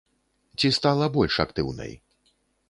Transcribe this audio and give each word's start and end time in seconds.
Ці 0.61 0.71
стала 0.77 1.09
больш 1.19 1.37
актыўнай? 1.45 1.93